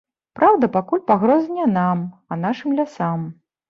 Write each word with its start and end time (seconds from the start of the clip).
Праўда, 0.39 0.69
пакуль 0.77 1.03
пагроза 1.13 1.47
не 1.59 1.69
нам, 1.79 2.05
а 2.31 2.43
нашым 2.45 2.79
лясам. 2.83 3.33